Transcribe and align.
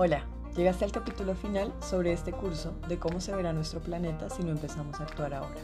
Hola, 0.00 0.22
llegaste 0.56 0.84
al 0.84 0.92
capítulo 0.92 1.34
final 1.34 1.74
sobre 1.80 2.12
este 2.12 2.30
curso 2.30 2.72
de 2.88 3.00
cómo 3.00 3.20
se 3.20 3.34
verá 3.34 3.52
nuestro 3.52 3.80
planeta 3.80 4.30
si 4.30 4.44
no 4.44 4.52
empezamos 4.52 5.00
a 5.00 5.02
actuar 5.02 5.34
ahora. 5.34 5.56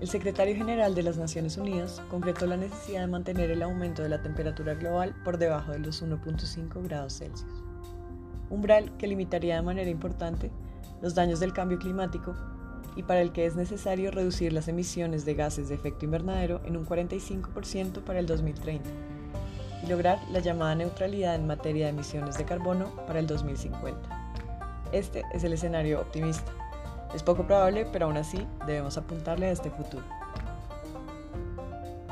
El 0.00 0.06
secretario 0.06 0.54
general 0.54 0.94
de 0.94 1.02
las 1.02 1.16
Naciones 1.16 1.56
Unidas 1.56 2.00
concretó 2.08 2.46
la 2.46 2.56
necesidad 2.56 3.00
de 3.00 3.08
mantener 3.08 3.50
el 3.50 3.64
aumento 3.64 4.04
de 4.04 4.10
la 4.10 4.22
temperatura 4.22 4.74
global 4.74 5.12
por 5.24 5.38
debajo 5.38 5.72
de 5.72 5.80
los 5.80 6.04
1.5 6.04 6.84
grados 6.84 7.18
Celsius, 7.18 7.64
umbral 8.48 8.96
que 8.96 9.08
limitaría 9.08 9.56
de 9.56 9.62
manera 9.62 9.90
importante 9.90 10.52
los 11.02 11.16
daños 11.16 11.40
del 11.40 11.52
cambio 11.52 11.80
climático 11.80 12.32
y 12.94 13.02
para 13.02 13.22
el 13.22 13.32
que 13.32 13.44
es 13.44 13.56
necesario 13.56 14.12
reducir 14.12 14.52
las 14.52 14.68
emisiones 14.68 15.24
de 15.24 15.34
gases 15.34 15.68
de 15.68 15.74
efecto 15.74 16.04
invernadero 16.04 16.60
en 16.64 16.76
un 16.76 16.86
45% 16.86 18.04
para 18.04 18.20
el 18.20 18.26
2030 18.26 18.88
lograr 19.86 20.18
la 20.30 20.40
llamada 20.40 20.74
neutralidad 20.74 21.34
en 21.34 21.46
materia 21.46 21.86
de 21.86 21.90
emisiones 21.90 22.36
de 22.36 22.44
carbono 22.44 22.90
para 23.06 23.18
el 23.18 23.26
2050. 23.26 23.98
Este 24.92 25.24
es 25.32 25.44
el 25.44 25.52
escenario 25.52 26.00
optimista. 26.00 26.50
Es 27.14 27.22
poco 27.22 27.46
probable, 27.46 27.86
pero 27.92 28.06
aún 28.06 28.16
así 28.16 28.46
debemos 28.66 28.96
apuntarle 28.98 29.46
a 29.46 29.52
este 29.52 29.70
futuro. 29.70 30.04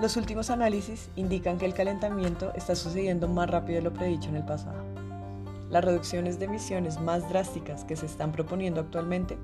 Los 0.01 0.17
últimos 0.17 0.51
análisis 0.51 1.09
indican 1.17 1.59
que 1.59 1.67
el 1.67 1.75
calentamiento 1.75 2.53
está 2.55 2.75
sucediendo 2.75 3.29
más 3.29 3.49
rápido 3.49 3.77
de 3.77 3.83
lo 3.83 3.93
predicho 3.93 4.29
en 4.29 4.37
el 4.37 4.45
pasado. 4.45 4.83
Las 5.71 5.85
reducciones 5.85 6.39
de 6.39 6.47
emisiones 6.47 7.01
más 7.01 7.29
drásticas 7.29 7.85
que 7.85 7.97
se 7.97 8.07
están 8.07 8.33
proponiendo 8.33 8.81
actualmente 8.81 9.39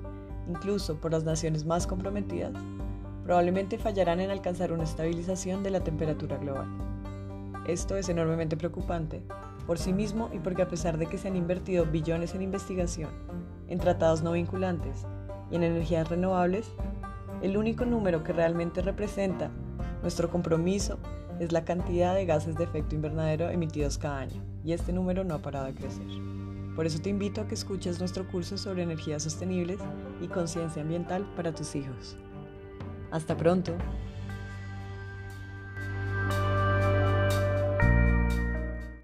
incluso 0.47 0.95
por 0.95 1.11
las 1.11 1.23
naciones 1.23 1.65
más 1.65 1.87
comprometidas, 1.87 2.51
probablemente 3.23 3.77
fallarán 3.77 4.19
en 4.19 4.31
alcanzar 4.31 4.71
una 4.71 4.83
estabilización 4.83 5.63
de 5.63 5.71
la 5.71 5.83
temperatura 5.83 6.37
global. 6.37 6.67
Esto 7.65 7.95
es 7.95 8.09
enormemente 8.09 8.57
preocupante 8.57 9.21
por 9.67 9.77
sí 9.77 9.93
mismo 9.93 10.29
y 10.33 10.39
porque 10.39 10.63
a 10.63 10.67
pesar 10.67 10.97
de 10.97 11.05
que 11.05 11.17
se 11.17 11.27
han 11.27 11.35
invertido 11.35 11.85
billones 11.85 12.33
en 12.33 12.41
investigación, 12.41 13.09
en 13.67 13.79
tratados 13.79 14.23
no 14.23 14.31
vinculantes 14.31 15.05
y 15.51 15.55
en 15.55 15.63
energías 15.63 16.09
renovables, 16.09 16.73
el 17.41 17.57
único 17.57 17.85
número 17.85 18.23
que 18.23 18.33
realmente 18.33 18.81
representa 18.81 19.51
nuestro 20.01 20.29
compromiso 20.29 20.97
es 21.39 21.51
la 21.51 21.63
cantidad 21.63 22.13
de 22.13 22.25
gases 22.25 22.55
de 22.55 22.63
efecto 22.63 22.95
invernadero 22.95 23.49
emitidos 23.49 23.97
cada 23.97 24.19
año, 24.19 24.43
y 24.63 24.73
este 24.73 24.93
número 24.93 25.23
no 25.23 25.35
ha 25.35 25.39
parado 25.39 25.65
de 25.65 25.73
crecer. 25.73 26.05
Por 26.75 26.85
eso 26.85 26.99
te 27.01 27.09
invito 27.09 27.41
a 27.41 27.47
que 27.47 27.55
escuches 27.55 27.99
nuestro 27.99 28.27
curso 28.27 28.57
sobre 28.57 28.83
energías 28.83 29.23
sostenibles 29.23 29.79
y 30.21 30.27
conciencia 30.27 30.81
ambiental 30.81 31.25
para 31.35 31.53
tus 31.53 31.75
hijos. 31.75 32.15
Hasta 33.11 33.35
pronto. 33.35 33.73